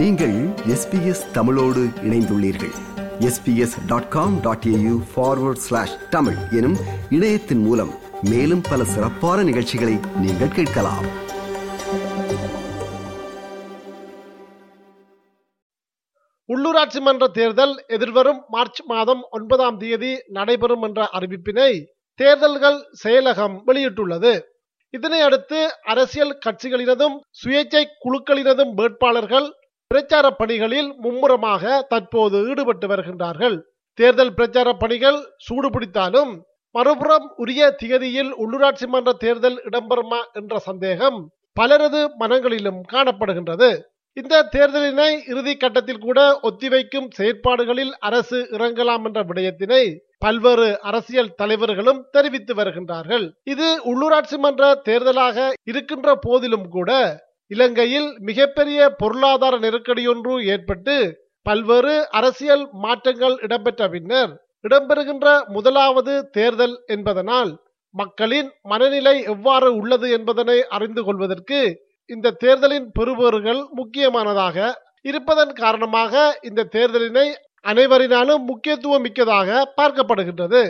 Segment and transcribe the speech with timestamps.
[0.00, 2.72] நீங்கள் எஸ்பிஎஸ் தமிழோடு இணைந்துள்ளீர்கள்.
[3.18, 6.76] SBS dot com dot AU forward slash Tamil எனும்
[7.10, 7.90] இணையத்தின் மூலம்
[8.22, 11.04] மேலும் பல சிறப்பான நிகழ்ச்சிகளை நீங்கள் கேட்கலாம்.
[16.48, 24.40] உள்ளூராட்சி மன்ற தேர்தல் எதிர்வரும் மார்ச் மாதம் ஒன்பதாம் தேதி நடைபெறும் என்ற அறிவிப்பினை தேர்தல்கள் செயலகம் வெளியிட்டுள்ளது.
[24.90, 29.54] இதனை அடுத்து அரசியல் கட்சிகளினதும் சுயேட்சை குழுக்களினதும் வேட்பாளர்கள்
[29.90, 31.62] பிரச்சார பணிகளில் மும்முரமாக
[31.92, 33.56] தற்போது ஈடுபட்டு வருகின்றார்கள்.
[33.98, 36.32] தேர்தல் பிரச்சார பணிகள் சூடுபிடித்தாலும்
[36.74, 41.18] மறுபுறம் உரிய திகதியில் உள்ளூராட்சி மன்ற தேர்தல் இடம்பெறுமா என்ற சந்தேகம்
[41.56, 43.70] பலரது மனங்களிலும் காணப்படுகின்றது.
[44.16, 49.82] இந்த தேர்தலினை இறுதி கட்டத்தில் கூட ஒத்திவைக்கும் செயற்பாடுகளில் அரசு இறங்கலாம் என்ற விடயத்தினை
[50.24, 53.26] பல்வேறு அரசியல் தலைவர்களும் தெரிவித்து வருகின்றார்கள்.
[53.54, 56.92] இது உள்ளூராட்சி மன்ற தேர்தலாக இருக்கின்ற போதிலும் கூட
[57.50, 60.94] இலங்கையில் மிகப்பெரிய பொருளாதார நெருக்கடியொன்று ஏற்பட்டு
[61.46, 64.32] பல்வேறு அரசியல் மாற்றங்கள் இடம்பெற்ற பின்னர்
[64.64, 67.50] இடம்பெறுகின்ற முதலாவது தேர்தல் என்பதனால்
[67.94, 71.60] மக்களின் மனநிலை எவ்வாறு உள்ளது என்பதனை அறிந்து கொள்வதற்கு
[72.10, 74.56] இந்த தேர்தலின் பெறுபேறுகள் முக்கியமானதாக
[75.04, 77.26] இருப்பதன் காரணமாக இந்த தேர்தலினை
[77.64, 80.62] அனைவரினாலும் முக்கியத்துவம் மிக்கதாக பார்க்கப்படுகின்றது.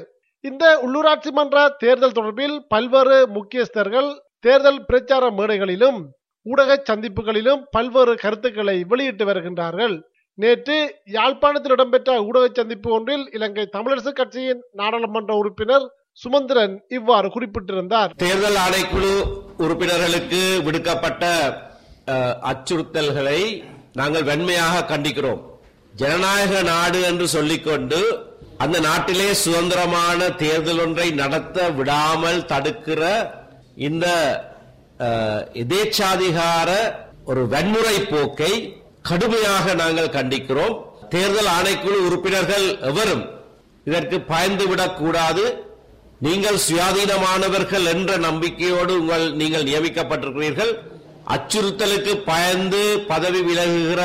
[0.44, 6.00] இந்த உள்ளூராட்சி மன்ற தேர்தல் தொடர்பில் பல்வேறு முக்கியஸ்தர்கள் தேர்தல் பிரச்சார மேடைகளிலும்
[6.46, 9.96] ஊடக சந்திப்புகளிலும் பல்வேறு கருத்துக்களை வெளியிட்டு வருகின்றார்கள்.
[10.42, 10.76] நேற்று
[11.16, 15.86] யாழ்ப்பாணத்தில் இடம்பெற்ற ஊடக சந்திப்பு ஒன்றில் இலங்கை தமிழரசு கட்சியின் நாடாளுமன்ற உறுப்பினர்
[16.22, 18.12] சுமந்திரன் இவ்வாறு குறிப்பிட்டிருந்தார்.
[18.22, 19.12] தேர்தல் ஆணைக்குழு
[19.64, 21.24] உறுப்பினர்களுக்கு விடுக்கப்பட்ட
[22.50, 23.40] அச்சுறுத்தல்களை
[24.00, 25.42] நாங்கள் வன்மையாக கண்டிக்கிறோம்.
[26.00, 28.00] ஜனநாயக நாடு என்று சொல்லிக்கொண்டு
[28.64, 33.02] அந்த நாட்டிலே சுதந்திரமான தேர்தல் ஒன்றை நடத்த விடாமல் தடுக்கிற
[33.88, 34.06] இந்த
[35.62, 36.70] எதேச்சாதிகார
[37.24, 40.74] ஒரு வன்முறை போக்கை கடுமையாக நாங்கள் கண்டிக்கிறோம்.
[41.08, 43.24] தேர்தல் ஆணைக்குழு உறுப்பினர்கள் எவரும்
[43.84, 45.64] இதற்கு பயந்துவிடக் கூடாது.
[46.18, 50.72] நீங்கள் சுயாதீனமானவர்கள் என்ற நம்பிக்கையோடு உங்கள் நீங்கள் நியமிக்கப்பட்டிருக்கிறீர்கள்.
[51.28, 54.02] அச்சுறுத்தலுக்கு பயந்து பதவி விலகுகிற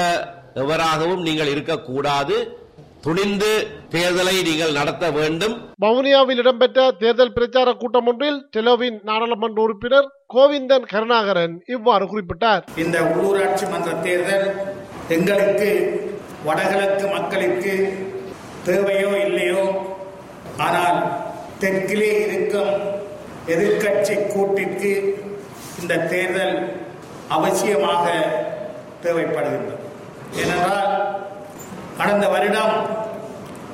[0.56, 2.65] எவராகவும் நீங்கள் இருக்கக்கூடாது.
[3.06, 3.50] துணிந்து
[3.94, 5.56] தேர்தலை நீங்கள் நடத்த வேண்டும்.
[5.84, 12.64] வவுனியாவில் இடம்பெற்ற தேர்தல் பிரச்சார கூட்டம் ஒன்றில் டெலோவின் நாடாளுமன்ற உறுப்பினர் கோவிந்தன் கருணாகரன் இவ்வாறு குறிப்பிட்டார்.
[12.84, 14.48] இந்த உள்ளூராட்சி மன்ற தேர்தல்
[15.18, 15.70] எங்களுக்கு
[16.48, 17.76] வடகிழக்கு மக்களுக்கு
[18.70, 19.64] தேவையோ இல்லையோ
[20.68, 21.00] ஆனால்
[21.62, 22.74] தெற்கிலே இருக்கும்
[23.54, 24.94] எதிர்க்கட்சி கூட்டிற்கு
[25.82, 26.58] இந்த தேர்தல்
[27.38, 28.06] அவசியமாக
[29.06, 29.82] தேவைப்படுகின்றது.
[30.42, 30.92] ஏனென்றால்
[31.98, 32.76] கடந்த வருடம்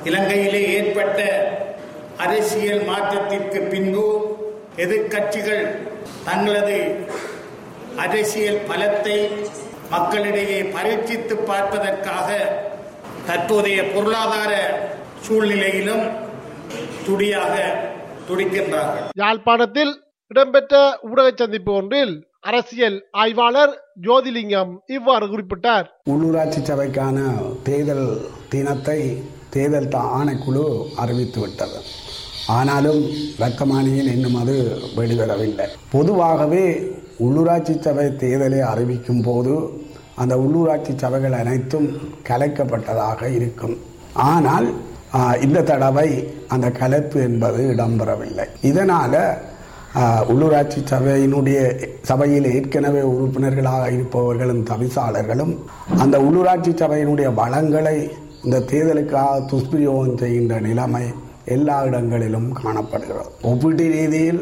[0.04, 1.20] இலங்கையிலே ஏற்பட்ட
[2.16, 4.04] அரசியல் மாற்றத்திற்கு பின்பு
[4.76, 5.64] எதிர்க்கட்சிகள்
[6.24, 6.78] தங்களது
[7.96, 9.16] அரசியல் பலத்தை
[9.90, 12.28] மக்களிடையே பரீட்சித்து பார்ப்பதற்காக
[13.26, 14.52] தற்போதைய பொருளாதார
[15.20, 16.04] சூழ்நிலையிலும்
[17.06, 17.54] துடியாக
[18.28, 19.08] துடிக்கின்றார்கள்.
[19.14, 19.92] யாழ்ப்பாணத்தில்
[20.26, 25.84] இடம்பெற்ற ஊடக சந்திப்பு ஒன்றில் அரசியல் ஆய்வாளர் ஜோதிலிங்கம் இவ்வாறு குறிப்பிட்டார்.
[26.10, 27.32] உள்ளூராட்சி சபைக்கான
[27.62, 31.80] தேர்தல் தினத்தை தேர்தல் த- ஆணைக்குழு அறிவித்து விட்டது.
[32.46, 35.66] ஆனாலும் வர்த்தமானியில் இன்னும் அது வெளிவரவில்லை.
[35.90, 39.70] பொதுவாகவே உள்ளூராட்சி சபை தேர்தலை அறிவிக்கும் போது
[40.16, 41.96] அந்த உள்ளூராட்சி சபைகள் அனைத்தும்
[42.28, 43.76] கலைக்கப்பட்டதாக இருக்கும்.
[44.12, 44.74] ஆனால்
[45.40, 48.46] இந்த தடவை அந்த கலைப்பு என்பது இடம்பெறவில்லை.
[48.62, 49.34] இதனால
[50.00, 51.58] உள்ளூராட்சி சபையினுடைய
[52.02, 55.52] சபையில் ஏற்கனவே உறுப்பினர்களாக இருப்பவர்களும் தவிசாளர்களும்
[55.98, 58.10] அந்த உள்ளூராட்சி சபையினுடைய வளங்களை
[58.44, 61.04] இந்த தேர்தலுக்காக துஷ்பிரயோகம் செய்கின்ற நிலைமை
[61.44, 63.30] எல்லா இடங்களிலும் காணப்படுகிறது.
[63.42, 64.40] ஒப்பீட்டு ரீதியில்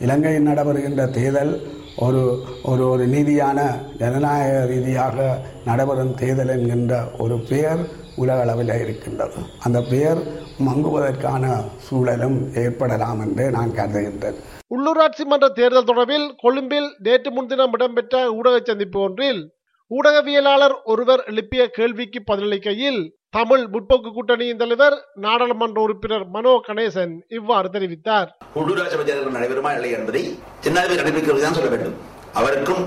[0.00, 1.52] இலங்கையில் நடைபெறுகின்ற தேர்தல்
[1.96, 2.22] ஒரு
[2.62, 3.60] ஒரு ஒரு நீதியான
[3.98, 5.16] ஜனநாயக ரீதியாக
[5.64, 7.82] நடைபெறும் தேர்தல் என்கின்ற ஒரு பெயர்
[8.16, 9.34] உலக அளவில் இருக்கின்றது.
[9.60, 10.20] அந்த பெயர்
[10.66, 11.44] மங்குவதற்கான
[11.78, 14.38] சூழலும் ஏற்படலாம் என்று நான் கருதுகின்றேன்.
[14.74, 19.42] உள்ளூராட்சி மன்ற தேர்தல் தொடர்பில் கொழும்பில் நேற்று முன்தினம் இடம்பெற்ற ஊடக சந்திப்பு ஒன்றில்
[19.90, 23.00] ஊடகவியலாளர் ஒருவர் எழுப்பிய கேள்விக்கு பதிலளிக்கையில்
[23.30, 28.28] தமிழ் முற்போக்கு கூட்டணியின் தலைவர் நாடாளுமன்ற உறுப்பினர் மனோ கணேசன் இவ்வாறு தெரிவித்தார்.
[28.54, 31.94] உள்ளூராட்சி சபை தேர்தல் நடைபெறுமா இல்லை என்பதை ஜனாதிபதி சொல்ல வேண்டும்.
[32.32, 32.86] அவருக்கும்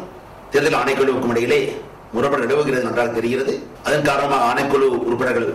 [0.51, 1.73] தேர்தல் ஆணைக்குழுவுக்கும் இடையிலே
[2.13, 3.53] முறைப்பட நிலவுகிறது நன்றாக தெரிகிறது.
[3.87, 5.47] அதன் காரணமாக ஆணைக்குழு உறுப்பினர்கள்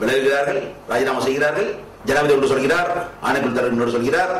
[0.00, 0.60] விலகுகிறார்கள்
[0.90, 1.68] ராஜினாமா செய்கிறார்கள்.
[2.08, 2.90] ஜனாதிபதி ஒன்று சொல்கிறார்
[3.28, 4.32] ஆணைக்குழு தலைவர் இன்னொரு சொல்கிறார்.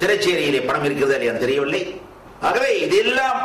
[0.00, 1.82] திரைச்சேரியிலே பணம் இருக்கிறதா இல்லையா தெரியவில்லை.
[2.48, 3.38] ஆகவே இதெல்லாம்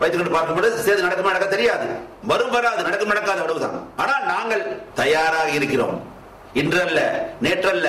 [0.00, 1.86] வைத்துக்கொண்டு பார்க்கும்போது சேர்ந்து நடக்குமா நடக்க தெரியாது.
[2.30, 4.62] வரும் வராது நடக்கும் நடக்காத அளவுதான் ஆனால் நாங்கள்
[5.00, 5.96] தயாராக இருக்கிறோம்.
[6.60, 7.00] இன்றல்ல
[7.44, 7.88] நேற்றல்ல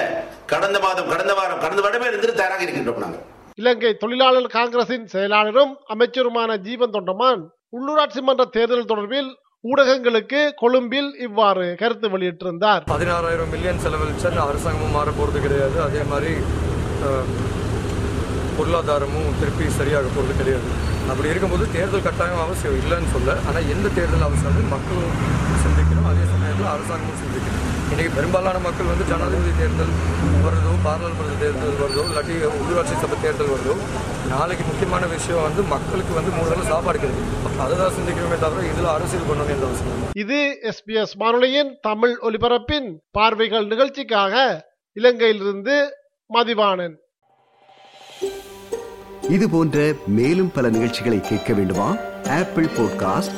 [0.52, 3.24] கடந்த மாதம் கடந்த வாரம் கடந்த வருடமே இருந்து தயாராக இருக்கின்றோம் நாங்கள்.
[3.62, 7.42] இலங்கை தொழிலாளர் காங்கிரசின் செயலாளரும் அமைச்சருமான ஜீவன் தொண்டமான்
[7.76, 9.30] உள்ளூராட்சி மன்ற தேர்தல் தொடர்பில்
[9.72, 12.82] ஊடகங்களுக்கு கொழும்பில் இவ்வாறு கருத்து வெளியிட்டிருந்தார்.
[12.92, 15.78] பதினாறாயிரம் மில்லியன் செலவழிச்சா அரசாங்கமும் மாற போகிறது கிடையாது.
[15.88, 16.34] அதே மாதிரி
[18.58, 20.68] பொருளாதாரமும் திருப்பி சரியாக போகிறது கிடையாது.
[21.12, 24.74] அப்படி இருக்கும்போது தேர்தல் கட்டாயம் அவசியம் இல்லைன்னு சொல்ல ஆனால் எந்த தேர்தல் அவசியம்?
[24.76, 25.16] மக்களும்
[25.64, 26.10] சிந்திக்கணும்.
[26.12, 27.71] அதே சமயத்தில் அரசாங்கமும் சிந்திக்கணும்.
[27.92, 29.92] இன்றைக்கி பெரும்பாலான மக்கள் வந்து ஜனாதிபதி தேர்தல்
[30.44, 33.74] வருதோ பாராளுமன்ற தேர்தல் வருதோ இல்லாட்டி உள்ளூராட்சி சபை தேர்தல் வருதோ
[34.30, 38.90] நாளைக்கு முக்கியமான விஷயம் வந்து மக்களுக்கு வந்து மூணு வேளை சாப்பாடு கிடைக்கும் அதை தான் சிந்திக்கணுமே தவிர இதில்
[38.94, 40.00] அரசியல் பண்ணணும் எந்த அவசியம்.
[40.24, 40.40] இது
[40.72, 44.66] எஸ்பிஎஸ் வானொலியின் தமிழ் ஒலிபரப்பின் பார்வைகள் நிகழ்ச்சிக்காக
[44.98, 45.78] இலங்கையிலிருந்து
[46.30, 46.98] மதிவாணன்.
[49.36, 51.90] இது போன்ற மேலும் பல நிகழ்ச்சிகளை கேட்க வேண்டுமா?
[52.40, 53.38] Apple podcast